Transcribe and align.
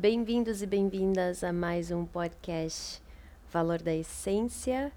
Bem-vindos 0.00 0.62
e 0.62 0.66
bem-vindas 0.66 1.44
a 1.44 1.52
mais 1.52 1.90
um 1.90 2.06
podcast 2.06 3.02
Valor 3.52 3.82
da 3.82 3.94
Essência. 3.94 4.90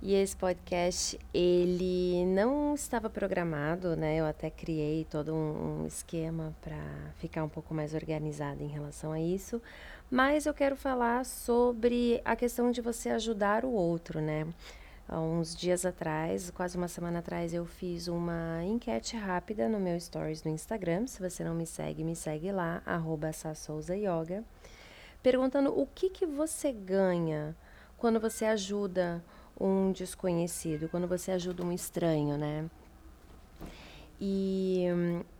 E 0.00 0.14
esse 0.14 0.36
podcast, 0.36 1.18
ele 1.34 2.24
não 2.26 2.72
estava 2.72 3.10
programado, 3.10 3.96
né? 3.96 4.16
Eu 4.16 4.26
até 4.26 4.48
criei 4.48 5.04
todo 5.04 5.34
um, 5.34 5.82
um 5.82 5.86
esquema 5.88 6.54
para 6.60 6.78
ficar 7.16 7.42
um 7.42 7.48
pouco 7.48 7.74
mais 7.74 7.94
organizada 7.94 8.62
em 8.62 8.68
relação 8.68 9.10
a 9.10 9.20
isso. 9.20 9.60
Mas 10.08 10.46
eu 10.46 10.54
quero 10.54 10.76
falar 10.76 11.24
sobre 11.24 12.20
a 12.24 12.36
questão 12.36 12.70
de 12.70 12.80
você 12.80 13.08
ajudar 13.08 13.64
o 13.64 13.72
outro, 13.72 14.20
né? 14.20 14.46
Há 15.08 15.18
uns 15.20 15.56
dias 15.56 15.84
atrás, 15.84 16.48
quase 16.50 16.76
uma 16.76 16.86
semana 16.86 17.18
atrás, 17.18 17.52
eu 17.52 17.66
fiz 17.66 18.06
uma 18.06 18.62
enquete 18.64 19.16
rápida 19.16 19.68
no 19.68 19.80
meu 19.80 19.98
stories 19.98 20.44
no 20.44 20.50
Instagram. 20.52 21.08
Se 21.08 21.20
você 21.20 21.42
não 21.42 21.54
me 21.54 21.66
segue, 21.66 22.04
me 22.04 22.14
segue 22.14 22.52
lá, 22.52 22.82
arroba 22.86 23.32
perguntando 25.22 25.76
o 25.76 25.86
que, 25.86 26.08
que 26.08 26.24
você 26.24 26.70
ganha 26.70 27.56
quando 27.96 28.20
você 28.20 28.44
ajuda 28.44 29.24
um 29.60 29.92
desconhecido, 29.92 30.88
quando 30.88 31.08
você 31.08 31.32
ajuda 31.32 31.64
um 31.64 31.72
estranho, 31.72 32.36
né? 32.36 32.68
E 34.20 34.86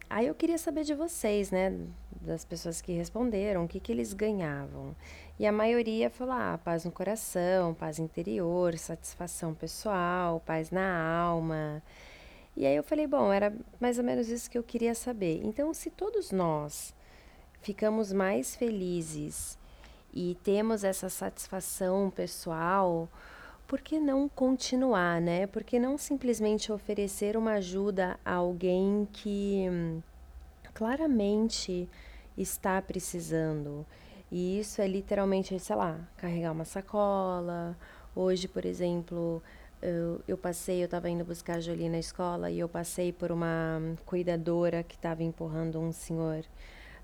aí 0.09 0.27
eu 0.27 0.35
queria 0.35 0.59
saber 0.59 0.85
de 0.85 0.95
vocês, 0.95 1.51
né? 1.51 1.77
Das 2.21 2.45
pessoas 2.45 2.81
que 2.81 2.93
responderam, 2.93 3.65
o 3.65 3.69
que, 3.69 3.81
que 3.81 3.93
eles 3.93 4.13
ganhavam. 4.13 4.95
E 5.39 5.47
a 5.47 5.53
maioria 5.53 6.11
falou: 6.11 6.35
ah, 6.35 6.59
paz 6.63 6.85
no 6.85 6.91
coração, 6.91 7.75
paz 7.75 7.99
interior, 7.99 8.77
satisfação 8.77 9.55
pessoal, 9.55 10.41
paz 10.45 10.71
na 10.71 11.21
alma. 11.21 11.83
E 12.57 12.67
aí 12.67 12.75
eu 12.75 12.83
falei: 12.83 13.07
bom, 13.07 13.33
era 13.33 13.53
mais 13.81 13.99
ou 13.99 14.05
menos 14.05 14.29
isso 14.29 14.51
que 14.51 14.59
eu 14.59 14.63
queria 14.65 14.95
saber. 14.95 15.41
Então, 15.45 15.73
se 15.73 15.91
todos 15.91 16.33
nós 16.33 16.95
ficamos 17.61 18.13
mais 18.13 18.57
felizes 18.57 19.59
e 20.13 20.37
temos 20.43 20.85
essa 20.85 21.09
satisfação 21.09 22.11
pessoal, 22.11 23.09
por 23.69 23.83
que 23.83 24.01
não 24.01 24.31
continuar, 24.31 25.21
né? 25.21 25.47
Por 25.47 25.63
que 25.63 25.79
não 25.79 25.99
simplesmente 25.99 26.73
oferecer 26.73 27.37
uma 27.37 27.53
ajuda 27.53 28.19
a 28.25 28.33
alguém 28.33 29.07
que 29.13 29.67
hum, 29.71 30.01
claramente 30.73 31.87
está 32.37 32.81
precisando? 32.81 33.85
E 34.33 34.59
isso 34.59 34.81
é 34.81 34.89
literalmente, 34.89 35.59
sei 35.61 35.77
lá, 35.77 36.01
carregar 36.17 36.53
uma 36.53 36.65
sacola. 36.65 37.77
Hoje, 38.17 38.49
por 38.49 38.65
exemplo, 38.65 39.43
eu, 39.83 40.23
eu 40.27 40.39
passei, 40.39 40.81
eu 40.81 40.87
estava 40.87 41.11
indo 41.11 41.23
buscar 41.23 41.57
a 41.57 41.61
Jolie 41.61 41.91
na 41.91 41.99
escola 41.99 42.51
e 42.51 42.59
eu 42.59 42.69
passei 42.71 43.13
por 43.13 43.31
uma 43.31 43.81
cuidadora 44.07 44.83
que 44.83 44.97
estava 44.97 45.23
empurrando 45.23 45.79
um 45.79 45.93
senhor 45.93 46.43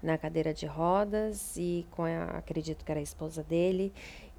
na 0.03 0.19
cadeira 0.19 0.53
de 0.53 0.67
rodas 0.67 1.57
e 1.57 1.87
com 1.91 2.05
a, 2.05 2.25
acredito 2.39 2.85
que 2.85 2.91
era 2.91 3.01
a 3.01 3.03
esposa 3.03 3.43
dele 3.43 3.93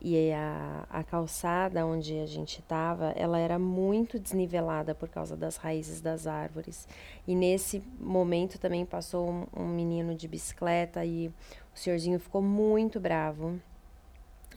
e 0.08 0.32
a, 0.32 0.86
a 0.88 1.04
calçada 1.04 1.84
onde 1.84 2.20
a 2.20 2.28
gente 2.28 2.60
estava 2.60 3.08
ela 3.16 3.40
era 3.40 3.58
muito 3.58 4.20
desnivelada 4.20 4.94
por 4.94 5.10
causa 5.10 5.36
das 5.36 5.56
raízes 5.56 6.00
das 6.00 6.28
árvores 6.28 6.88
e 7.28 7.34
nesse 7.34 7.82
momento 8.00 8.60
também 8.60 8.86
passou 8.86 9.28
um, 9.28 9.48
um 9.56 9.68
menino 9.68 10.14
de 10.14 10.28
bicicleta 10.28 11.04
e 11.04 11.30
o 11.30 11.34
senhorzinho 11.74 12.20
ficou 12.20 12.42
muito 12.42 13.00
bravo. 13.00 13.60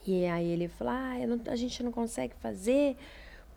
E 0.07 0.27
aí 0.27 0.51
ele 0.51 0.69
falou: 0.69 0.93
ah, 0.93 1.27
não, 1.27 1.41
a 1.51 1.57
gente 1.57 1.83
não 1.83 1.91
consegue 1.91 2.35
fazer 2.37 2.97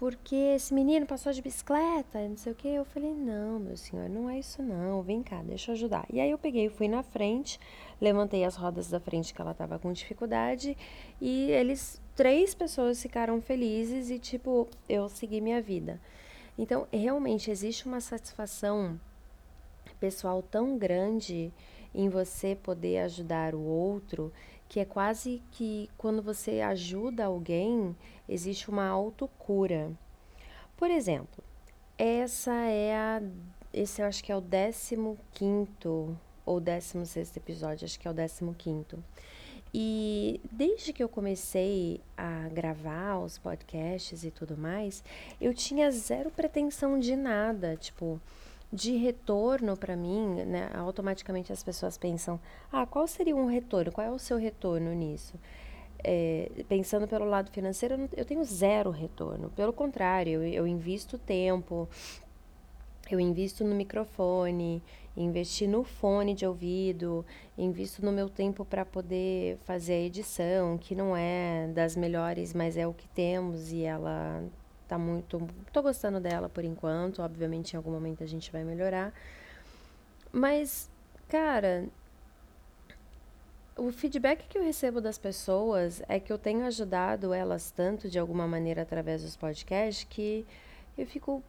porque 0.01 0.35
esse 0.35 0.73
menino 0.73 1.05
passou 1.05 1.31
de 1.31 1.43
bicicleta, 1.43 2.27
não 2.27 2.35
sei 2.35 2.53
o 2.53 2.55
que. 2.55 2.67
Eu 2.67 2.83
falei: 2.83 3.13
não, 3.13 3.59
meu 3.59 3.77
senhor, 3.77 4.09
não 4.09 4.27
é 4.27 4.39
isso 4.39 4.63
não, 4.63 5.03
vem 5.03 5.21
cá, 5.21 5.43
deixa 5.43 5.69
eu 5.69 5.75
ajudar. 5.75 6.07
E 6.11 6.19
aí 6.19 6.31
eu 6.31 6.39
peguei, 6.39 6.69
fui 6.69 6.87
na 6.87 7.03
frente, 7.03 7.59
levantei 8.01 8.43
as 8.43 8.55
rodas 8.55 8.89
da 8.89 8.99
frente 8.99 9.31
que 9.31 9.39
ela 9.39 9.53
tava 9.53 9.77
com 9.77 9.93
dificuldade 9.93 10.75
e 11.21 11.51
eles, 11.51 12.01
três 12.15 12.55
pessoas 12.55 12.99
ficaram 12.99 13.39
felizes 13.43 14.09
e 14.09 14.17
tipo, 14.17 14.67
eu 14.89 15.07
segui 15.07 15.39
minha 15.39 15.61
vida. 15.61 16.01
Então, 16.57 16.87
realmente 16.91 17.51
existe 17.51 17.85
uma 17.85 18.01
satisfação 18.01 18.99
pessoal 19.99 20.41
tão 20.41 20.79
grande 20.79 21.53
em 21.93 22.09
você 22.09 22.55
poder 22.55 23.01
ajudar 23.01 23.53
o 23.53 23.61
outro, 23.61 24.33
que 24.71 24.79
é 24.79 24.85
quase 24.85 25.43
que 25.51 25.89
quando 25.97 26.21
você 26.21 26.61
ajuda 26.61 27.25
alguém, 27.25 27.93
existe 28.29 28.69
uma 28.69 28.87
autocura. 28.87 29.91
Por 30.77 30.89
exemplo, 30.89 31.43
essa 31.97 32.53
é 32.53 32.95
a 32.95 33.21
esse 33.73 34.01
eu 34.01 34.05
acho 34.05 34.23
que 34.23 34.31
é 34.31 34.35
o 34.37 34.41
15 35.33 35.67
ou 36.45 36.61
16 36.61 37.35
episódio, 37.35 37.83
acho 37.83 37.99
que 37.99 38.07
é 38.07 38.11
o 38.11 38.13
15. 38.13 38.97
E 39.73 40.39
desde 40.49 40.93
que 40.93 41.03
eu 41.03 41.09
comecei 41.09 41.99
a 42.15 42.47
gravar 42.47 43.19
os 43.19 43.37
podcasts 43.37 44.23
e 44.23 44.31
tudo 44.31 44.55
mais, 44.55 45.03
eu 45.41 45.53
tinha 45.53 45.91
zero 45.91 46.31
pretensão 46.31 46.97
de 46.97 47.17
nada, 47.17 47.75
tipo, 47.75 48.21
de 48.71 48.95
retorno 48.95 49.75
para 49.75 49.95
mim, 49.95 50.45
né, 50.45 50.69
automaticamente 50.73 51.51
as 51.51 51.63
pessoas 51.63 51.97
pensam: 51.97 52.39
ah, 52.71 52.85
qual 52.85 53.07
seria 53.07 53.35
um 53.35 53.45
retorno? 53.45 53.91
Qual 53.91 54.05
é 54.05 54.11
o 54.11 54.19
seu 54.19 54.37
retorno 54.37 54.93
nisso? 54.93 55.33
É, 56.03 56.49
pensando 56.67 57.07
pelo 57.07 57.25
lado 57.25 57.51
financeiro, 57.51 58.09
eu 58.15 58.25
tenho 58.25 58.43
zero 58.43 58.89
retorno. 58.89 59.49
Pelo 59.51 59.73
contrário, 59.73 60.41
eu, 60.41 60.43
eu 60.43 60.67
invisto 60.67 61.17
tempo, 61.17 61.87
eu 63.09 63.19
invisto 63.19 63.63
no 63.63 63.75
microfone, 63.75 64.81
investi 65.15 65.67
no 65.67 65.83
fone 65.83 66.33
de 66.33 66.45
ouvido, 66.45 67.25
invisto 67.57 68.03
no 68.03 68.11
meu 68.11 68.29
tempo 68.29 68.63
para 68.63 68.85
poder 68.85 69.57
fazer 69.65 69.93
a 69.93 69.99
edição, 69.99 70.77
que 70.77 70.95
não 70.95 71.15
é 71.15 71.67
das 71.67 71.95
melhores, 71.95 72.53
mas 72.53 72.77
é 72.77 72.87
o 72.87 72.93
que 72.93 73.07
temos 73.09 73.71
e 73.71 73.83
ela 73.83 74.43
tá 74.91 74.97
muito. 74.97 75.47
tô 75.71 75.81
gostando 75.81 76.19
dela 76.19 76.49
por 76.49 76.65
enquanto. 76.65 77.21
Obviamente, 77.21 77.73
em 77.73 77.77
algum 77.77 77.91
momento 77.91 78.23
a 78.23 78.27
gente 78.27 78.51
vai 78.51 78.65
melhorar. 78.65 79.13
Mas, 80.33 80.89
cara, 81.29 81.85
o 83.77 83.89
feedback 83.89 84.47
que 84.49 84.57
eu 84.57 84.63
recebo 84.63 84.99
das 84.99 85.17
pessoas 85.17 86.01
é 86.09 86.19
que 86.19 86.31
eu 86.31 86.37
tenho 86.37 86.65
ajudado 86.65 87.33
elas 87.33 87.71
tanto 87.71 88.09
de 88.09 88.19
alguma 88.19 88.45
maneira 88.45 88.81
através 88.81 89.21
dos 89.21 89.37
podcasts 89.37 90.05
que 90.09 90.45
eu 90.97 91.07
fico. 91.07 91.41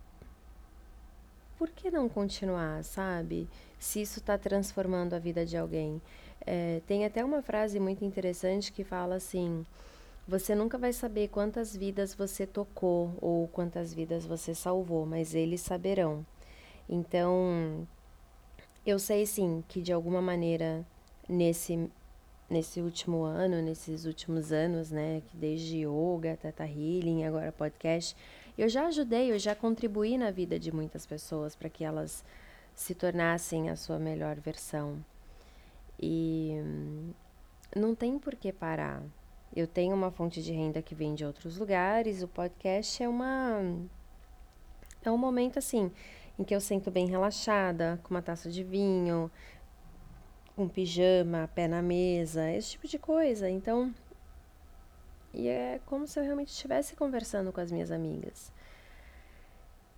Por 1.59 1.69
que 1.71 1.91
não 1.91 2.09
continuar, 2.09 2.85
sabe? 2.85 3.49
Se 3.77 4.03
isso 4.03 4.21
está 4.21 4.39
transformando 4.39 5.15
a 5.15 5.19
vida 5.19 5.45
de 5.45 5.57
alguém. 5.57 6.01
É, 6.47 6.81
tem 6.87 7.05
até 7.05 7.25
uma 7.25 7.43
frase 7.43 7.81
muito 7.81 8.05
interessante 8.05 8.73
que 8.73 8.85
fala 8.85 9.17
assim 9.17 9.67
você 10.27 10.55
nunca 10.55 10.79
vai 10.79 10.93
saber 10.93 11.29
quantas 11.29 11.77
vidas 11.77 12.15
você 12.15 12.47
tocou 12.47 13.13
ou 13.21 13.49
quantas 13.49 13.93
vidas 13.93 14.25
você 14.25 14.55
salvou, 14.55 15.05
mas 15.05 15.35
eles 15.35 15.61
saberão. 15.61 16.25
Então, 16.89 17.87
eu 18.87 18.99
sei 18.99 19.27
sim 19.27 19.65
que 19.69 19.81
de 19.83 19.93
alguma 19.93 20.23
maneira 20.23 20.85
nesse 21.29 21.91
nesse 22.51 22.83
último 22.83 23.23
ano, 23.23 23.63
nesses 23.63 24.05
últimos 24.05 24.53
anos, 24.53 24.91
né, 24.91 25.23
que 25.27 25.37
desde 25.37 25.87
yoga, 25.87 26.37
teta 26.37 26.67
healing, 26.67 27.25
agora 27.25 27.51
podcast, 27.51 28.15
eu 28.59 28.69
já 28.69 28.87
ajudei, 28.89 29.33
eu 29.33 29.39
já 29.39 29.55
contribuí 29.55 30.19
na 30.19 30.31
vida 30.31 30.59
de 30.59 30.71
muitas 30.71 31.07
pessoas 31.07 31.57
para 31.57 31.71
que 31.71 31.83
elas 31.83 32.23
se 32.75 32.95
tornassem 32.95 33.71
a 33.71 33.77
sua 33.77 33.99
melhor 33.99 34.37
versão. 34.39 35.03
E 35.99 36.53
não 37.75 37.95
tem 37.95 38.19
por 38.19 38.35
que 38.35 38.53
parar. 38.53 39.03
Eu 39.55 39.67
tenho 39.67 39.95
uma 39.95 40.11
fonte 40.11 40.43
de 40.43 40.53
renda 40.53 40.81
que 40.81 40.95
vem 40.95 41.15
de 41.15 41.25
outros 41.25 41.59
lugares. 41.59 42.23
O 42.23 42.29
podcast 42.29 43.03
é 43.03 43.09
uma 43.09 43.61
é 45.05 45.11
um 45.11 45.19
momento 45.19 45.59
assim 45.59 45.91
em 46.39 46.45
que 46.45 46.55
eu 46.55 46.61
sento 46.61 46.91
bem 46.91 47.07
relaxada, 47.07 48.01
com 48.03 48.15
uma 48.15 48.23
taça 48.23 48.51
de 48.51 48.65
vinho, 48.65 49.31
um 50.57 50.69
pijama, 50.69 51.51
pé 51.55 51.69
na 51.69 51.83
mesa, 51.83 52.51
esse 52.51 52.71
tipo 52.71 52.89
de 52.89 52.99
coisa. 52.99 53.49
Então, 53.51 53.95
e 55.33 55.49
é 55.49 55.81
como 55.87 56.07
se 56.07 56.19
eu 56.19 56.25
realmente 56.25 56.49
estivesse 56.49 56.97
conversando 56.97 57.53
com 57.53 57.61
as 57.61 57.71
minhas 57.71 57.91
amigas. 57.91 58.53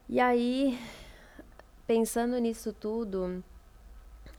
E 0.08 0.20
aí, 0.20 0.78
pensando 1.86 2.36
nisso 2.38 2.72
tudo, 2.72 3.42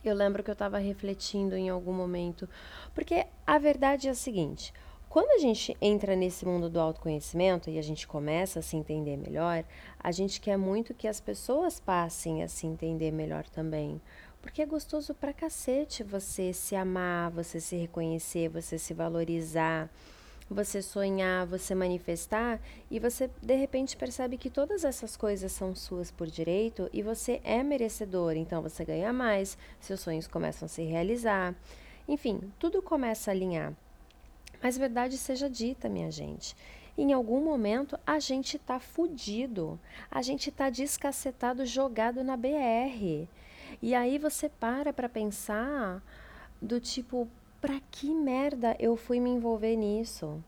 eu 0.04 0.14
lembro 0.14 0.42
que 0.42 0.50
eu 0.50 0.54
estava 0.54 0.78
refletindo 0.78 1.56
em 1.56 1.68
algum 1.68 1.92
momento, 1.92 2.48
porque 2.94 3.26
a 3.46 3.58
verdade 3.58 4.08
é 4.08 4.10
a 4.10 4.14
seguinte: 4.14 4.72
quando 5.16 5.30
a 5.30 5.38
gente 5.38 5.74
entra 5.80 6.14
nesse 6.14 6.44
mundo 6.44 6.68
do 6.68 6.78
autoconhecimento 6.78 7.70
e 7.70 7.78
a 7.78 7.82
gente 7.82 8.06
começa 8.06 8.58
a 8.58 8.62
se 8.62 8.76
entender 8.76 9.16
melhor, 9.16 9.64
a 9.98 10.12
gente 10.12 10.38
quer 10.38 10.58
muito 10.58 10.92
que 10.92 11.08
as 11.08 11.22
pessoas 11.22 11.80
passem 11.80 12.42
a 12.42 12.48
se 12.48 12.66
entender 12.66 13.10
melhor 13.10 13.48
também. 13.48 13.98
Porque 14.42 14.60
é 14.60 14.66
gostoso 14.66 15.14
pra 15.14 15.32
cacete 15.32 16.04
você 16.04 16.52
se 16.52 16.76
amar, 16.76 17.30
você 17.30 17.62
se 17.62 17.76
reconhecer, 17.76 18.50
você 18.50 18.76
se 18.76 18.92
valorizar, 18.92 19.88
você 20.50 20.82
sonhar, 20.82 21.46
você 21.46 21.74
manifestar 21.74 22.60
e 22.90 23.00
você 23.00 23.30
de 23.40 23.54
repente 23.54 23.96
percebe 23.96 24.36
que 24.36 24.50
todas 24.50 24.84
essas 24.84 25.16
coisas 25.16 25.50
são 25.50 25.74
suas 25.74 26.10
por 26.10 26.26
direito 26.26 26.90
e 26.92 27.00
você 27.00 27.40
é 27.42 27.62
merecedor, 27.62 28.36
então 28.36 28.60
você 28.60 28.84
ganha 28.84 29.14
mais, 29.14 29.56
seus 29.80 30.00
sonhos 30.00 30.26
começam 30.26 30.66
a 30.66 30.68
se 30.68 30.82
realizar. 30.82 31.54
Enfim, 32.06 32.52
tudo 32.58 32.82
começa 32.82 33.30
a 33.30 33.32
alinhar. 33.32 33.72
Mas 34.62 34.76
verdade 34.76 35.16
seja 35.16 35.48
dita, 35.48 35.88
minha 35.88 36.10
gente. 36.10 36.56
Em 36.98 37.12
algum 37.12 37.44
momento 37.44 37.98
a 38.06 38.18
gente 38.18 38.58
tá 38.58 38.80
fudido, 38.80 39.78
a 40.10 40.22
gente 40.22 40.50
tá 40.50 40.70
descacetado, 40.70 41.66
jogado 41.66 42.24
na 42.24 42.36
BR. 42.36 43.28
E 43.82 43.94
aí 43.94 44.18
você 44.18 44.48
para 44.48 44.92
para 44.92 45.08
pensar 45.08 46.02
do 46.60 46.80
tipo, 46.80 47.28
para 47.60 47.80
que 47.90 48.14
merda 48.14 48.74
eu 48.78 48.96
fui 48.96 49.20
me 49.20 49.28
envolver 49.28 49.76
nisso? 49.76 50.26
O 50.26 50.42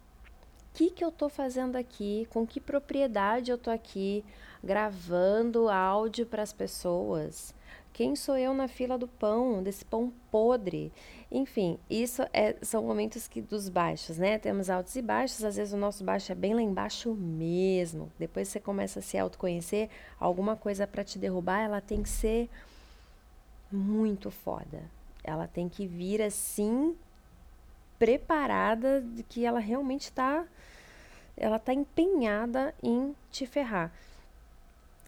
que, 0.73 0.91
que 0.91 1.05
eu 1.05 1.11
tô 1.11 1.29
fazendo 1.29 1.77
aqui? 1.77 2.27
Com 2.31 2.47
que 2.47 2.61
propriedade 2.61 3.51
eu 3.51 3.59
tô 3.59 3.71
aqui 3.71 4.25
gravando 4.63 5.69
áudio 5.69 6.25
para 6.25 6.43
as 6.43 6.53
pessoas? 6.53 7.55
Quem 7.99 8.15
sou 8.15 8.37
eu 8.37 8.55
na 8.55 8.69
fila 8.69 8.97
do 8.97 9.09
pão, 9.09 9.61
desse 9.61 9.85
pão 9.85 10.13
podre? 10.31 10.93
Enfim, 11.33 11.81
isso 11.91 12.23
é, 12.33 12.55
são 12.63 12.85
momentos 12.85 13.27
que 13.27 13.43
dos 13.43 13.69
baixos, 13.69 14.19
né? 14.19 14.39
Temos 14.39 14.71
altos 14.71 14.95
e 14.95 15.03
baixos, 15.03 15.43
às 15.43 15.57
vezes 15.57 15.75
o 15.75 15.77
nosso 15.77 16.05
baixo 16.05 16.31
é 16.31 16.35
bem 16.37 16.55
lá 16.55 16.63
embaixo 16.63 17.13
mesmo. 17.13 18.09
Depois 18.17 18.47
você 18.47 18.61
começa 18.61 19.01
a 19.01 19.03
se 19.03 19.19
autoconhecer, 19.19 19.91
alguma 20.21 20.55
coisa 20.55 20.87
para 20.87 21.03
te 21.03 21.19
derrubar, 21.19 21.59
ela 21.59 21.81
tem 21.81 22.01
que 22.01 22.09
ser 22.09 22.49
muito 23.69 24.31
foda. 24.31 24.81
Ela 25.25 25.49
tem 25.49 25.69
que 25.69 25.85
vir 25.85 26.23
assim 26.23 26.95
preparada 27.99 29.01
de 29.01 29.25
que 29.25 29.45
ela 29.45 29.59
realmente 29.59 30.03
está 30.03 30.47
ela 31.37 31.57
está 31.57 31.75
empenhada 31.75 32.73
em 32.81 33.13
te 33.29 33.45
ferrar. 33.45 33.93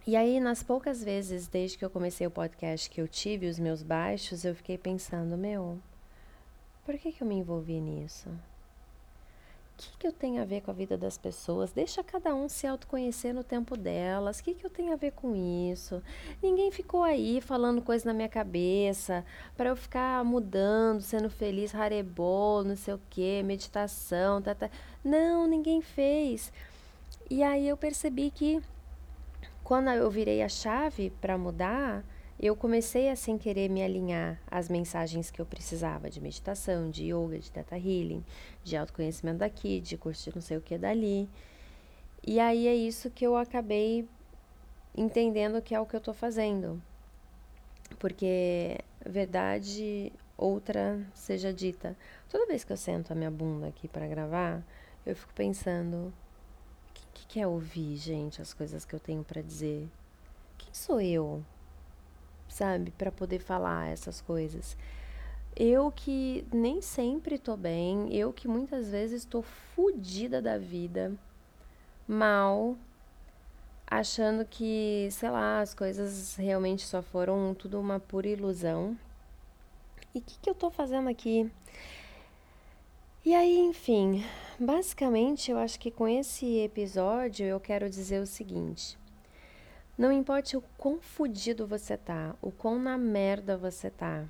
E 0.07 0.17
aí, 0.17 0.41
nas 0.41 0.63
poucas 0.63 1.05
vezes 1.05 1.47
desde 1.47 1.79
que 1.79 1.85
eu 1.85 1.91
comecei 1.91 2.27
o 2.27 2.31
podcast 2.31 2.89
que 2.89 3.01
eu 3.01 3.09
tive 3.09 3.49
os 3.49 3.59
meus 3.59 3.83
baixos, 3.83 4.45
eu 4.45 4.55
fiquei 4.55 4.79
pensando, 4.79 5.37
meu, 5.37 5.79
por 6.85 6.97
que, 6.99 7.13
que 7.13 7.23
eu 7.23 7.27
me 7.27 7.37
envolvi 7.37 7.81
nisso? 7.81 8.31
que, 9.81 9.97
que 9.99 10.07
eu 10.07 10.13
tenho 10.13 10.43
a 10.43 10.45
ver 10.45 10.61
com 10.61 10.71
a 10.71 10.75
vida 10.75 10.97
das 10.97 11.17
pessoas? 11.17 11.73
Deixa 11.73 12.05
cada 12.05 12.35
um 12.35 12.49
se 12.49 12.67
autoconhecer 12.67 13.33
no 13.33 13.43
tempo 13.43 13.77
delas. 13.77 14.39
O 14.39 14.45
que, 14.45 14.55
que 14.55 14.65
eu 14.65 14.71
tenho 14.71 14.93
a 14.93 14.97
ver 14.97 15.13
com 15.13 15.35
isso? 15.35 16.03
Ninguém 16.43 16.71
ficou 16.71 17.03
aí 17.03 17.41
falando 17.41 17.81
coisa 17.81 18.07
na 18.07 18.13
minha 18.13 18.29
cabeça 18.29 19.25
para 19.57 19.71
eu 19.71 19.77
ficar 19.77 20.23
mudando, 20.25 21.01
sendo 21.01 21.31
feliz, 21.31 21.75
harebol, 21.75 22.63
não 22.63 22.77
sei 22.77 22.95
o 22.95 23.01
que, 23.09 23.43
meditação, 23.43 24.43
tá, 24.43 24.55
tá. 24.55 24.71
Não, 25.03 25.47
ninguém 25.47 25.81
fez. 25.81 26.53
E 27.31 27.43
aí 27.43 27.67
eu 27.67 27.77
percebi 27.77 28.31
que 28.31 28.61
quando 29.71 29.89
eu 29.91 30.11
virei 30.11 30.43
a 30.43 30.49
chave 30.49 31.11
para 31.21 31.39
mudar, 31.39 32.05
eu 32.41 32.57
comecei 32.57 33.09
a 33.09 33.15
sem 33.15 33.39
querer 33.39 33.69
me 33.71 33.81
alinhar 33.81 34.43
às 34.51 34.69
mensagens 34.69 35.31
que 35.31 35.41
eu 35.41 35.47
precisava 35.47 36.11
de 36.11 36.21
meditação, 36.21 36.91
de 36.91 37.13
yoga, 37.13 37.39
de 37.39 37.53
teta 37.53 37.79
healing, 37.79 38.25
de 38.65 38.77
autoconhecimento 38.77 39.39
daqui, 39.39 39.81
de 39.81 39.97
curso 39.97 40.33
não 40.35 40.43
sei 40.43 40.57
o 40.57 40.61
que 40.61 40.77
dali. 40.77 41.31
E 42.27 42.41
aí 42.41 42.67
é 42.67 42.75
isso 42.75 43.11
que 43.11 43.25
eu 43.25 43.37
acabei 43.37 44.09
entendendo 44.93 45.63
que 45.63 45.73
é 45.73 45.79
o 45.79 45.87
que 45.87 45.95
eu 45.95 46.01
tô 46.01 46.13
fazendo. 46.13 46.83
Porque 47.97 48.77
verdade 49.07 50.13
outra 50.37 50.99
seja 51.15 51.53
dita. 51.53 51.97
Toda 52.29 52.45
vez 52.45 52.65
que 52.65 52.73
eu 52.73 52.77
sento 52.77 53.13
a 53.13 53.15
minha 53.15 53.31
bunda 53.31 53.69
aqui 53.69 53.87
para 53.87 54.09
gravar, 54.09 54.65
eu 55.07 55.15
fico 55.15 55.33
pensando: 55.33 56.13
quer 57.33 57.47
ouvir, 57.47 57.97
gente, 57.97 58.43
as 58.43 58.53
coisas 58.53 58.85
que 58.85 58.95
eu 58.95 59.01
tenho 59.01 59.25
para 59.25 59.43
dizer? 59.43 59.89
Quem 60.59 60.73
sou 60.73 61.01
eu? 61.01 61.43
sabe, 62.51 62.91
para 62.93 63.11
poder 63.11 63.39
falar 63.41 63.89
essas 63.89 64.21
coisas. 64.21 64.77
Eu 65.57 65.91
que 65.91 66.47
nem 66.53 66.81
sempre 66.81 67.39
tô 67.39 67.57
bem, 67.57 68.15
eu 68.15 68.33
que 68.33 68.47
muitas 68.47 68.89
vezes 68.91 69.25
tô 69.25 69.43
fodida 69.43 70.41
da 70.41 70.59
vida, 70.59 71.13
mal, 72.07 72.77
achando 73.87 74.45
que, 74.45 75.09
sei 75.11 75.31
lá, 75.31 75.61
as 75.61 75.75
coisas 75.75 76.37
realmente 76.37 76.87
só 76.87 77.03
foram 77.03 77.55
tudo 77.55 77.81
uma 77.81 77.99
pura 77.99 78.29
ilusão. 78.29 78.97
E 80.15 80.19
o 80.19 80.23
que, 80.23 80.39
que 80.41 80.51
eu 80.51 80.55
tô 80.55 80.71
fazendo 80.71 81.09
aqui? 81.09 81.51
E 83.25 83.35
aí, 83.35 83.59
enfim, 83.59 84.25
basicamente 84.61 85.51
eu 85.51 85.57
acho 85.59 85.81
que 85.81 85.91
com 85.91 86.07
esse 86.07 86.59
episódio 86.59 87.47
eu 87.47 87.59
quero 87.59 87.89
dizer 87.89 88.21
o 88.21 88.27
seguinte: 88.27 88.99
não 89.97 90.13
importa 90.13 90.59
o 90.59 90.63
quão 90.77 91.01
fudido 91.01 91.67
você 91.67 91.97
tá, 91.97 92.37
o 92.43 92.53
quão 92.53 92.79
na 92.79 92.99
merda 92.99 93.57
você 93.57 93.89
tá. 93.89 94.27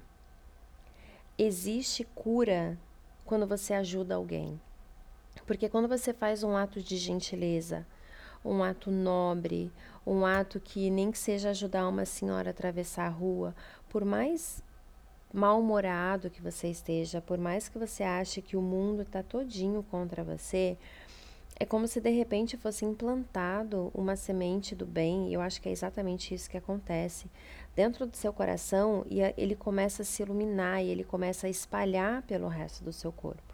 Existe 1.37 2.05
cura 2.15 2.79
quando 3.25 3.47
você 3.47 3.75
ajuda 3.75 4.15
alguém. 4.15 4.61
Porque 5.47 5.69
quando 5.69 5.88
você 5.88 6.12
faz 6.12 6.44
um 6.44 6.56
ato 6.56 6.82
de 6.82 6.97
gentileza, 6.97 7.87
um 8.44 8.62
ato 8.62 8.91
nobre, 8.91 9.73
um 10.06 10.25
ato 10.25 10.61
que 10.61 10.91
nem 10.91 11.11
que 11.11 11.19
seja 11.19 11.50
ajudar 11.50 11.88
uma 11.88 12.05
senhora 12.05 12.50
a 12.50 12.53
atravessar 12.53 13.06
a 13.06 13.11
rua, 13.11 13.55
por 13.88 14.05
mais 14.05 14.62
mal-humorado 15.32 16.31
que 16.31 16.43
você 16.43 16.69
esteja, 16.69 17.21
por 17.21 17.38
mais 17.38 17.69
que 17.69 17.79
você 17.79 18.03
ache 18.03 18.43
que 18.43 18.56
o 18.56 18.62
mundo 18.62 19.03
está 19.03 19.23
todinho 19.23 19.85
contra 19.91 20.25
você, 20.25 20.77
é 21.59 21.67
como 21.67 21.87
se 21.87 22.00
de 22.00 22.09
repente 22.09 22.56
fosse 22.56 22.87
implantado 22.87 23.91
uma 23.94 24.17
semente 24.17 24.75
do 24.75 24.87
bem, 24.87 25.29
e 25.29 25.35
eu 25.35 25.43
acho 25.43 25.61
que 25.61 25.69
é 25.69 25.73
exatamente 25.73 26.35
isso 26.35 26.49
que 26.49 26.56
acontece. 26.56 27.27
Dentro 27.77 28.06
do 28.06 28.17
seu 28.17 28.32
coração, 28.32 29.05
e 29.11 29.21
ele 29.37 29.55
começa 29.55 30.03
a 30.03 30.05
se 30.05 30.23
iluminar 30.23 30.82
e 30.82 30.88
ele 30.88 31.05
começa 31.05 31.47
a 31.47 31.50
espalhar 31.50 32.23
pelo 32.23 32.49
resto 32.49 32.82
do 32.82 32.93
seu 32.93 33.12
corpo. 33.12 33.50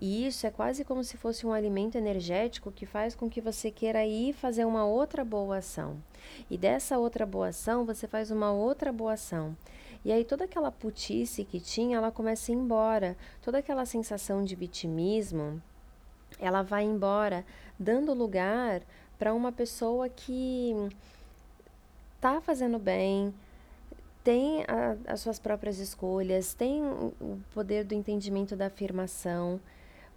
E 0.00 0.26
isso 0.26 0.46
é 0.46 0.50
quase 0.50 0.84
como 0.84 1.04
se 1.04 1.16
fosse 1.16 1.46
um 1.46 1.52
alimento 1.52 1.96
energético 1.96 2.72
que 2.72 2.84
faz 2.84 3.14
com 3.14 3.28
que 3.30 3.40
você 3.40 3.70
queira 3.70 4.04
ir 4.04 4.32
fazer 4.32 4.64
uma 4.64 4.84
outra 4.84 5.24
boa 5.24 5.58
ação. 5.58 6.02
E 6.50 6.58
dessa 6.58 6.98
outra 6.98 7.24
boa 7.24 7.48
ação, 7.48 7.84
você 7.84 8.08
faz 8.08 8.30
uma 8.30 8.50
outra 8.52 8.90
boa 8.90 9.12
ação. 9.12 9.56
E 10.04 10.12
aí 10.12 10.24
toda 10.24 10.44
aquela 10.44 10.70
putice 10.70 11.44
que 11.44 11.58
tinha, 11.58 11.96
ela 11.96 12.10
começa 12.10 12.50
a 12.50 12.54
ir 12.54 12.58
embora. 12.58 13.16
Toda 13.40 13.58
aquela 13.58 13.86
sensação 13.86 14.44
de 14.44 14.54
vitimismo, 14.54 15.62
ela 16.38 16.62
vai 16.62 16.84
embora, 16.84 17.44
dando 17.78 18.12
lugar 18.12 18.82
para 19.18 19.32
uma 19.32 19.50
pessoa 19.50 20.08
que 20.08 20.74
está 22.16 22.40
fazendo 22.40 22.78
bem, 22.78 23.32
tem 24.22 24.64
a, 24.64 24.96
as 25.12 25.20
suas 25.20 25.38
próprias 25.38 25.78
escolhas, 25.78 26.54
tem 26.54 26.82
o 26.82 27.38
poder 27.52 27.84
do 27.84 27.94
entendimento 27.94 28.56
da 28.56 28.66
afirmação, 28.66 29.60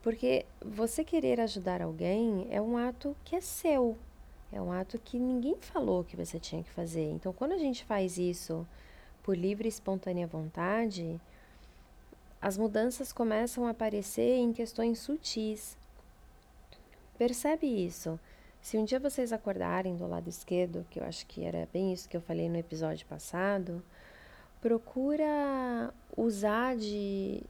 porque 0.02 0.46
você 0.62 1.04
querer 1.04 1.40
ajudar 1.42 1.82
alguém 1.82 2.48
é 2.50 2.62
um 2.62 2.78
ato 2.78 3.16
que 3.26 3.36
é 3.36 3.42
seu, 3.42 3.98
é 4.52 4.62
um 4.62 4.72
ato 4.72 4.98
que 4.98 5.20
ninguém 5.20 5.58
falou 5.60 6.04
que 6.04 6.16
você 6.16 6.40
tinha 6.40 6.64
que 6.64 6.70
fazer. 6.70 7.10
Então, 7.12 7.34
quando 7.34 7.52
a 7.52 7.58
gente 7.58 7.84
faz 7.84 8.18
isso 8.18 8.66
por 9.28 9.38
livre 9.38 9.68
e 9.68 9.68
espontânea 9.68 10.26
vontade, 10.26 11.20
as 12.42 12.58
mudanças 12.58 13.12
começam 13.12 13.68
a 13.68 13.72
aparecer 13.72 14.38
em 14.38 14.54
questões 14.54 15.00
sutis. 15.00 15.78
Percebe 17.18 17.68
isso. 17.68 18.18
Se 18.62 18.78
um 18.78 18.86
dia 18.86 19.02
vocês 19.02 19.34
acordarem 19.34 19.98
do 19.98 20.08
lado 20.08 20.30
esquerdo, 20.30 20.88
que 20.90 21.02
eu 21.02 21.04
acho 21.04 21.26
que 21.26 21.44
era 21.44 21.68
bem 21.74 21.92
isso 21.92 22.08
que 22.08 22.16
eu 22.16 22.22
falei 22.22 22.48
no 22.48 22.56
episódio 22.56 23.06
passado, 23.06 23.84
procura 24.62 25.94
usar 26.16 26.78
de, 26.78 27.44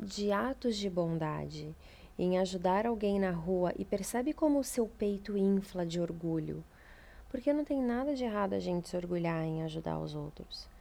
de 0.00 0.32
atos 0.32 0.78
de 0.78 0.88
bondade 0.88 1.76
em 2.18 2.38
ajudar 2.38 2.86
alguém 2.86 3.20
na 3.20 3.32
rua 3.32 3.74
e 3.76 3.84
percebe 3.84 4.32
como 4.32 4.58
o 4.58 4.64
seu 4.64 4.86
peito 4.86 5.36
infla 5.36 5.84
de 5.84 6.00
orgulho. 6.00 6.64
Porque 7.28 7.52
não 7.52 7.66
tem 7.66 7.82
nada 7.82 8.14
de 8.14 8.24
errado 8.24 8.54
a 8.54 8.58
gente 8.58 8.88
se 8.88 8.96
orgulhar 8.96 9.44
em 9.44 9.62
ajudar 9.62 9.98
os 9.98 10.14
outros. 10.14 10.72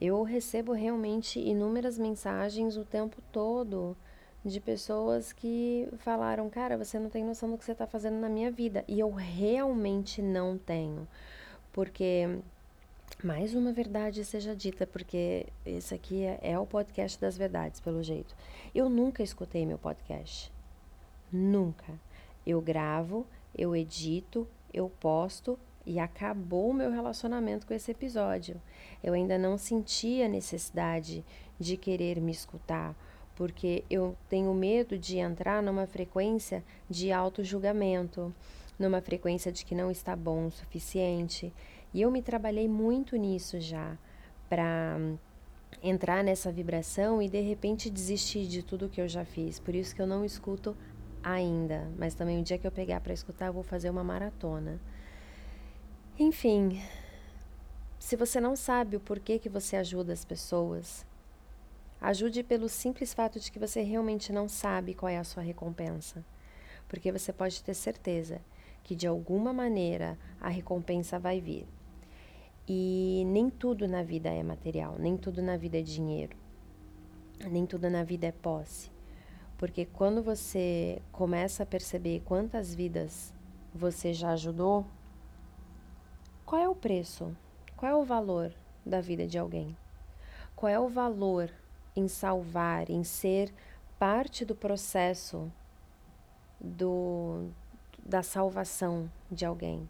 Eu 0.00 0.22
recebo 0.22 0.72
realmente 0.72 1.40
inúmeras 1.40 1.98
mensagens 1.98 2.76
o 2.76 2.84
tempo 2.84 3.20
todo 3.32 3.96
de 4.44 4.60
pessoas 4.60 5.32
que 5.32 5.88
falaram, 5.98 6.48
cara, 6.48 6.78
você 6.78 7.00
não 7.00 7.10
tem 7.10 7.24
noção 7.24 7.50
do 7.50 7.58
que 7.58 7.64
você 7.64 7.72
está 7.72 7.84
fazendo 7.84 8.16
na 8.20 8.28
minha 8.28 8.48
vida. 8.48 8.84
E 8.86 9.00
eu 9.00 9.10
realmente 9.10 10.22
não 10.22 10.56
tenho. 10.56 11.08
Porque, 11.72 12.38
mais 13.24 13.56
uma 13.56 13.72
verdade 13.72 14.24
seja 14.24 14.54
dita, 14.54 14.86
porque 14.86 15.46
esse 15.66 15.92
aqui 15.92 16.22
é, 16.22 16.38
é 16.42 16.58
o 16.58 16.64
podcast 16.64 17.20
das 17.20 17.36
verdades, 17.36 17.80
pelo 17.80 18.00
jeito. 18.00 18.36
Eu 18.72 18.88
nunca 18.88 19.22
escutei 19.22 19.66
meu 19.66 19.78
podcast. 19.78 20.52
Nunca. 21.32 21.92
Eu 22.46 22.60
gravo, 22.60 23.26
eu 23.52 23.74
edito, 23.74 24.46
eu 24.72 24.88
posto 24.88 25.58
e 25.88 25.98
acabou 25.98 26.70
o 26.70 26.74
meu 26.74 26.90
relacionamento 26.90 27.66
com 27.66 27.72
esse 27.72 27.90
episódio. 27.90 28.60
Eu 29.02 29.14
ainda 29.14 29.38
não 29.38 29.56
senti 29.56 30.22
a 30.22 30.28
necessidade 30.28 31.24
de 31.58 31.76
querer 31.76 32.20
me 32.20 32.30
escutar 32.30 32.94
porque 33.34 33.84
eu 33.88 34.16
tenho 34.28 34.52
medo 34.52 34.98
de 34.98 35.18
entrar 35.18 35.62
numa 35.62 35.86
frequência 35.86 36.64
de 36.90 37.12
auto-julgamento, 37.12 38.34
numa 38.76 39.00
frequência 39.00 39.52
de 39.52 39.64
que 39.64 39.76
não 39.76 39.92
está 39.92 40.16
bom 40.16 40.46
o 40.46 40.50
suficiente. 40.50 41.52
E 41.94 42.02
eu 42.02 42.10
me 42.10 42.20
trabalhei 42.20 42.66
muito 42.66 43.14
nisso 43.14 43.60
já, 43.60 43.96
para 44.48 44.98
entrar 45.80 46.24
nessa 46.24 46.50
vibração 46.50 47.22
e 47.22 47.28
de 47.28 47.40
repente 47.40 47.88
desistir 47.88 48.48
de 48.48 48.60
tudo 48.60 48.88
que 48.88 49.00
eu 49.00 49.06
já 49.06 49.24
fiz. 49.24 49.60
Por 49.60 49.72
isso 49.72 49.94
que 49.94 50.02
eu 50.02 50.06
não 50.06 50.24
escuto 50.24 50.76
ainda, 51.22 51.88
mas 51.96 52.14
também 52.14 52.40
o 52.40 52.42
dia 52.42 52.58
que 52.58 52.66
eu 52.66 52.72
pegar 52.72 53.00
para 53.00 53.12
escutar, 53.12 53.46
eu 53.46 53.52
vou 53.52 53.62
fazer 53.62 53.88
uma 53.88 54.02
maratona. 54.02 54.80
Enfim, 56.20 56.82
se 57.96 58.16
você 58.16 58.40
não 58.40 58.56
sabe 58.56 58.96
o 58.96 59.00
porquê 59.00 59.38
que 59.38 59.48
você 59.48 59.76
ajuda 59.76 60.12
as 60.12 60.24
pessoas, 60.24 61.06
ajude 62.00 62.42
pelo 62.42 62.68
simples 62.68 63.14
fato 63.14 63.38
de 63.38 63.52
que 63.52 63.58
você 63.58 63.82
realmente 63.82 64.32
não 64.32 64.48
sabe 64.48 64.94
qual 64.94 65.08
é 65.08 65.16
a 65.16 65.22
sua 65.22 65.44
recompensa. 65.44 66.24
Porque 66.88 67.12
você 67.12 67.32
pode 67.32 67.62
ter 67.62 67.72
certeza 67.72 68.40
que 68.82 68.96
de 68.96 69.06
alguma 69.06 69.52
maneira 69.52 70.18
a 70.40 70.48
recompensa 70.48 71.20
vai 71.20 71.40
vir. 71.40 71.68
E 72.66 73.22
nem 73.28 73.48
tudo 73.48 73.86
na 73.86 74.02
vida 74.02 74.28
é 74.28 74.42
material, 74.42 74.96
nem 74.98 75.16
tudo 75.16 75.40
na 75.40 75.56
vida 75.56 75.78
é 75.78 75.82
dinheiro, 75.82 76.36
nem 77.48 77.64
tudo 77.64 77.88
na 77.88 78.02
vida 78.02 78.26
é 78.26 78.32
posse. 78.32 78.90
Porque 79.56 79.84
quando 79.84 80.20
você 80.20 81.00
começa 81.12 81.62
a 81.62 81.66
perceber 81.66 82.22
quantas 82.24 82.74
vidas 82.74 83.32
você 83.72 84.12
já 84.12 84.32
ajudou, 84.32 84.84
qual 86.48 86.62
é 86.62 86.66
o 86.66 86.74
preço? 86.74 87.36
Qual 87.76 87.92
é 87.92 87.94
o 87.94 88.06
valor 88.06 88.54
da 88.84 89.02
vida 89.02 89.26
de 89.26 89.36
alguém? 89.36 89.76
Qual 90.56 90.72
é 90.72 90.80
o 90.80 90.88
valor 90.88 91.50
em 91.94 92.08
salvar, 92.08 92.88
em 92.88 93.04
ser 93.04 93.52
parte 93.98 94.46
do 94.46 94.54
processo 94.54 95.52
do, 96.58 97.50
da 98.02 98.22
salvação 98.22 99.12
de 99.30 99.44
alguém? 99.44 99.86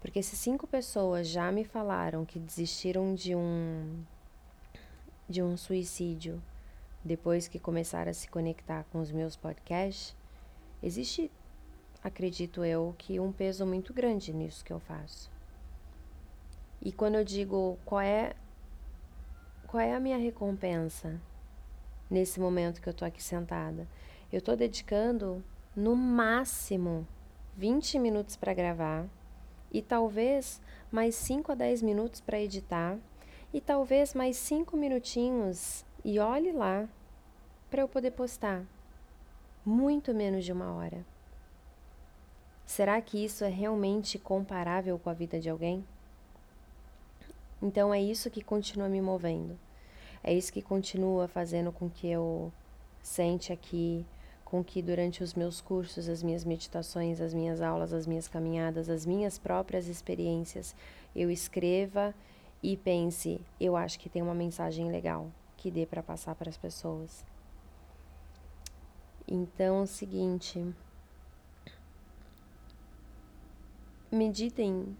Porque 0.00 0.20
se 0.20 0.34
cinco 0.34 0.66
pessoas 0.66 1.28
já 1.28 1.52
me 1.52 1.62
falaram 1.62 2.24
que 2.24 2.40
desistiram 2.40 3.14
de 3.14 3.36
um 3.36 4.02
de 5.28 5.44
um 5.44 5.56
suicídio 5.56 6.42
depois 7.04 7.46
que 7.46 7.60
começaram 7.60 8.10
a 8.10 8.14
se 8.14 8.28
conectar 8.28 8.84
com 8.90 8.98
os 8.98 9.12
meus 9.12 9.36
podcasts, 9.36 10.16
existe, 10.82 11.30
acredito 12.02 12.64
eu, 12.64 12.96
que 12.98 13.20
um 13.20 13.30
peso 13.30 13.64
muito 13.64 13.94
grande 13.94 14.32
nisso 14.32 14.64
que 14.64 14.72
eu 14.72 14.80
faço. 14.80 15.33
E 16.84 16.92
quando 16.92 17.14
eu 17.14 17.24
digo 17.24 17.78
qual 17.84 18.02
é 18.02 18.36
qual 19.66 19.80
é 19.80 19.94
a 19.94 19.98
minha 19.98 20.18
recompensa 20.18 21.18
nesse 22.10 22.38
momento 22.38 22.80
que 22.80 22.88
eu 22.88 22.94
tô 22.94 23.04
aqui 23.04 23.22
sentada, 23.22 23.88
eu 24.30 24.42
tô 24.42 24.54
dedicando 24.54 25.42
no 25.74 25.96
máximo 25.96 27.08
20 27.56 27.98
minutos 27.98 28.36
para 28.36 28.52
gravar 28.52 29.06
e 29.72 29.80
talvez 29.80 30.60
mais 30.92 31.14
5 31.14 31.52
a 31.52 31.54
10 31.54 31.82
minutos 31.82 32.20
para 32.20 32.38
editar 32.38 32.98
e 33.52 33.60
talvez 33.60 34.12
mais 34.12 34.36
5 34.36 34.76
minutinhos 34.76 35.86
e 36.04 36.18
olhe 36.18 36.52
lá 36.52 36.86
para 37.70 37.80
eu 37.80 37.88
poder 37.88 38.10
postar. 38.10 38.62
Muito 39.64 40.12
menos 40.12 40.44
de 40.44 40.52
uma 40.52 40.72
hora. 40.74 41.04
Será 42.66 43.00
que 43.00 43.24
isso 43.24 43.42
é 43.42 43.48
realmente 43.48 44.18
comparável 44.18 44.98
com 44.98 45.08
a 45.08 45.14
vida 45.14 45.40
de 45.40 45.48
alguém? 45.48 45.84
Então 47.62 47.92
é 47.92 48.00
isso 48.00 48.30
que 48.30 48.42
continua 48.42 48.88
me 48.88 49.00
movendo. 49.00 49.58
É 50.22 50.32
isso 50.32 50.52
que 50.52 50.62
continua 50.62 51.28
fazendo 51.28 51.70
com 51.70 51.88
que 51.88 52.08
eu 52.08 52.52
sente 53.02 53.52
aqui 53.52 54.06
com 54.54 54.62
que 54.62 54.80
durante 54.80 55.20
os 55.20 55.34
meus 55.34 55.60
cursos, 55.60 56.08
as 56.08 56.22
minhas 56.22 56.44
meditações, 56.44 57.20
as 57.20 57.34
minhas 57.34 57.60
aulas, 57.60 57.92
as 57.92 58.06
minhas 58.06 58.28
caminhadas, 58.28 58.88
as 58.88 59.04
minhas 59.04 59.36
próprias 59.36 59.88
experiências, 59.88 60.76
eu 61.16 61.28
escreva 61.28 62.14
e 62.62 62.76
pense, 62.76 63.40
eu 63.60 63.74
acho 63.76 63.98
que 63.98 64.08
tem 64.08 64.22
uma 64.22 64.34
mensagem 64.34 64.90
legal 64.92 65.28
que 65.56 65.72
dê 65.72 65.84
para 65.84 66.04
passar 66.04 66.36
para 66.36 66.48
as 66.48 66.56
pessoas. 66.56 67.24
Então, 69.26 69.80
é 69.80 69.82
o 69.82 69.86
seguinte, 69.86 70.64
meditem 74.08 74.96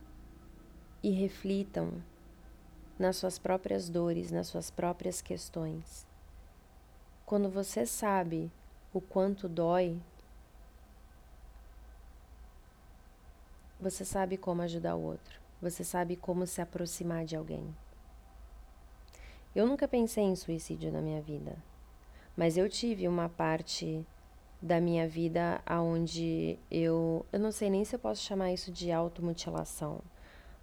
e 1.00 1.11
reflitam 1.11 1.92
nas 2.98 3.16
suas 3.16 3.38
próprias 3.38 3.88
dores, 3.88 4.30
nas 4.30 4.46
suas 4.46 4.70
próprias 4.70 5.20
questões. 5.20 6.06
Quando 7.26 7.48
você 7.48 7.84
sabe 7.86 8.50
o 8.92 9.00
quanto 9.00 9.48
dói, 9.48 9.98
você 13.80 14.04
sabe 14.04 14.36
como 14.36 14.62
ajudar 14.62 14.94
o 14.94 15.02
outro, 15.02 15.40
você 15.60 15.82
sabe 15.82 16.16
como 16.16 16.46
se 16.46 16.60
aproximar 16.60 17.24
de 17.24 17.36
alguém. 17.36 17.74
Eu 19.54 19.66
nunca 19.66 19.86
pensei 19.86 20.24
em 20.24 20.36
suicídio 20.36 20.90
na 20.90 21.00
minha 21.00 21.20
vida, 21.20 21.56
mas 22.36 22.56
eu 22.56 22.68
tive 22.68 23.06
uma 23.06 23.28
parte 23.28 24.04
da 24.60 24.80
minha 24.80 25.06
vida 25.06 25.60
onde 25.68 26.58
eu, 26.70 27.24
eu 27.32 27.38
não 27.38 27.52
sei 27.52 27.68
nem 27.68 27.84
se 27.84 27.94
eu 27.94 27.98
posso 27.98 28.22
chamar 28.22 28.52
isso 28.52 28.72
de 28.72 28.90
automutilação, 28.90 30.00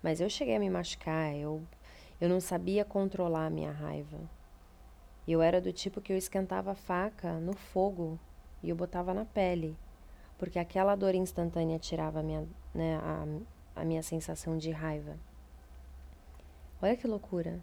mas 0.01 0.19
eu 0.19 0.29
cheguei 0.29 0.55
a 0.55 0.59
me 0.59 0.69
machucar, 0.69 1.35
eu, 1.35 1.61
eu 2.21 2.29
não 2.29 2.39
sabia 2.39 2.85
controlar 2.85 3.47
a 3.47 3.49
minha 3.49 3.71
raiva. 3.71 4.19
Eu 5.27 5.41
era 5.41 5.59
do 5.59 5.73
tipo 5.73 5.99
que 5.99 6.13
eu 6.13 6.17
esquentava 6.17 6.71
a 6.71 6.75
faca 6.75 7.39
no 7.39 7.53
fogo 7.53 8.19
e 8.61 8.69
eu 8.69 8.75
botava 8.75 9.11
na 9.11 9.25
pele, 9.25 9.75
porque 10.37 10.59
aquela 10.59 10.95
dor 10.95 11.15
instantânea 11.15 11.79
tirava 11.79 12.19
a 12.19 12.23
minha, 12.23 12.47
né, 12.75 12.97
a, 12.97 13.81
a 13.81 13.83
minha 13.83 14.03
sensação 14.03 14.55
de 14.55 14.69
raiva. 14.69 15.17
Olha 16.79 16.95
que 16.95 17.07
loucura. 17.07 17.59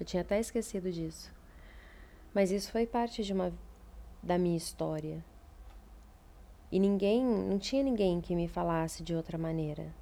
Eu 0.00 0.06
tinha 0.06 0.22
até 0.22 0.40
esquecido 0.40 0.90
disso. 0.90 1.30
Mas 2.34 2.50
isso 2.50 2.72
foi 2.72 2.86
parte 2.86 3.22
de 3.22 3.32
uma 3.32 3.52
da 4.22 4.38
minha 4.38 4.56
história. 4.56 5.22
E 6.70 6.80
ninguém, 6.80 7.22
não 7.22 7.58
tinha 7.58 7.82
ninguém 7.82 8.22
que 8.22 8.34
me 8.34 8.48
falasse 8.48 9.02
de 9.02 9.14
outra 9.14 9.36
maneira. 9.36 9.92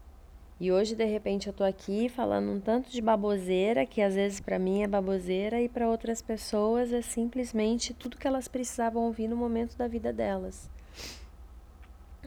E 0.61 0.71
hoje, 0.71 0.95
de 0.95 1.07
repente, 1.07 1.47
eu 1.47 1.55
tô 1.55 1.65
aqui 1.65 2.11
falando 2.11 2.51
um 2.51 2.61
tanto 2.61 2.91
de 2.91 3.01
baboseira, 3.01 3.87
que 3.87 4.03
às 4.03 4.15
vezes 4.15 4.41
para 4.41 4.59
mim 4.59 4.83
é 4.83 4.87
baboseira 4.87 5.59
e 5.59 5.71
para 5.71 5.89
outras 5.89 6.21
pessoas 6.21 6.93
é 6.93 7.01
simplesmente 7.01 7.95
tudo 7.95 8.19
que 8.19 8.27
elas 8.27 8.47
precisavam 8.47 9.05
ouvir 9.05 9.27
no 9.27 9.37
momento 9.37 9.75
da 9.79 9.89
vida 9.89 10.13
delas. 10.13 10.69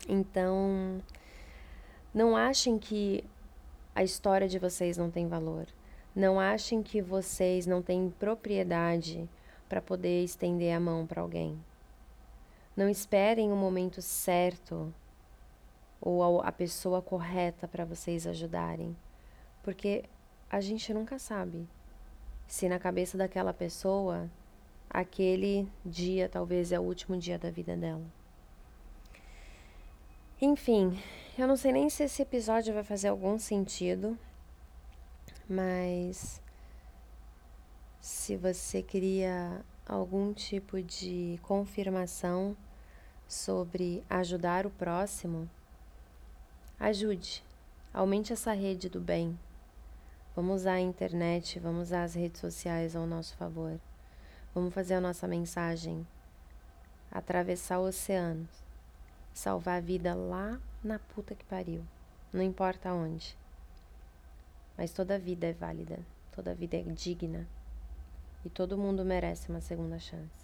Então, 0.10 1.00
não 2.12 2.36
achem 2.36 2.80
que 2.80 3.24
a 3.94 4.04
história 4.04 4.48
de 4.48 4.58
vocês 4.58 4.98
não 4.98 5.12
tem 5.12 5.28
valor. 5.28 5.68
Não 6.16 6.40
achem 6.40 6.82
que 6.82 7.04
vocês 7.04 7.68
não 7.68 7.84
têm 7.84 8.10
propriedade 8.18 9.30
para 9.70 9.80
poder 9.80 10.24
estender 10.24 10.76
a 10.76 10.80
mão 10.80 11.06
para 11.06 11.22
alguém. 11.22 11.56
Não 12.76 12.90
esperem 12.90 13.52
o 13.52 13.56
momento 13.56 14.02
certo 14.02 14.92
ou 16.06 16.42
a 16.42 16.52
pessoa 16.52 17.02
correta 17.02 17.66
para 17.68 17.86
vocês 17.86 18.28
ajudarem. 18.28 18.96
Porque 19.64 20.04
a 20.50 20.60
gente 20.60 20.94
nunca 20.94 21.18
sabe 21.18 21.68
se 22.46 22.68
na 22.68 22.78
cabeça 22.78 23.18
daquela 23.18 23.54
pessoa 23.54 24.30
aquele 24.90 25.68
dia 25.86 26.28
talvez 26.28 26.72
é 26.74 26.80
o 26.80 26.84
último 26.84 27.18
dia 27.18 27.40
da 27.40 27.50
vida 27.50 27.76
dela. 27.78 28.04
Enfim, 30.42 31.00
eu 31.38 31.48
não 31.48 31.56
sei 31.56 31.72
nem 31.72 31.90
se 31.90 32.04
esse 32.04 32.22
episódio 32.22 32.74
vai 32.74 32.84
fazer 32.84 33.08
algum 33.08 33.40
sentido, 33.40 34.18
mas 35.48 36.42
se 38.02 38.36
você 38.36 38.84
queria 38.84 39.64
algum 39.88 40.34
tipo 40.34 40.82
de 40.82 41.40
confirmação 41.42 42.58
sobre 43.26 44.04
ajudar 44.10 44.68
o 44.68 44.70
próximo, 44.70 45.50
Ajude, 46.84 47.42
aumente 47.94 48.34
essa 48.34 48.52
rede 48.52 48.90
do 48.90 49.00
bem. 49.00 49.40
Vamos 50.36 50.64
usar 50.64 50.74
a 50.74 50.82
internet, 50.82 51.58
vamos 51.58 51.84
usar 51.84 52.04
as 52.04 52.14
redes 52.14 52.42
sociais 52.42 52.94
ao 52.94 53.08
nosso 53.08 53.38
favor. 53.38 53.80
Vamos 54.54 54.74
fazer 54.74 54.96
a 54.96 55.00
nossa 55.00 55.26
mensagem 55.26 56.06
atravessar 57.10 57.80
oceanos, 57.80 58.50
salvar 59.34 59.78
a 59.78 59.80
vida 59.80 60.14
lá 60.14 60.60
na 60.84 61.00
puta 61.00 61.34
que 61.34 61.46
pariu, 61.46 61.86
não 62.34 62.42
importa 62.42 62.92
onde. 62.92 63.38
Mas 64.78 64.92
toda 64.92 65.18
vida 65.18 65.48
é 65.48 65.54
válida, 65.54 66.00
toda 66.34 66.54
vida 66.54 66.76
é 66.76 66.84
digna 66.84 67.48
e 68.44 68.50
todo 68.50 68.78
mundo 68.78 69.06
merece 69.06 69.48
uma 69.48 69.62
segunda 69.62 70.00
chance. 70.00 70.43